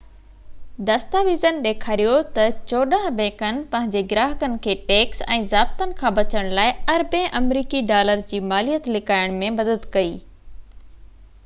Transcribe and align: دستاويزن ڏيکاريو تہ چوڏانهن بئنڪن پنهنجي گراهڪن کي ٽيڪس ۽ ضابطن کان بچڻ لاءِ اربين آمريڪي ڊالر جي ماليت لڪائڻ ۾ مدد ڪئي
دستاويزن 0.85 1.59
ڏيکاريو 1.65 2.13
تہ 2.37 2.45
چوڏانهن 2.71 3.19
بئنڪن 3.19 3.59
پنهنجي 3.75 4.03
گراهڪن 4.15 4.57
کي 4.65 4.75
ٽيڪس 4.89 5.23
۽ 5.37 5.47
ضابطن 5.53 5.95
کان 6.01 6.17
بچڻ 6.21 6.51
لاءِ 6.63 6.75
اربين 6.97 7.29
آمريڪي 7.43 7.85
ڊالر 7.95 8.27
جي 8.35 8.43
ماليت 8.55 8.93
لڪائڻ 8.99 9.41
۾ 9.47 9.55
مدد 9.63 9.89
ڪئي 9.99 10.13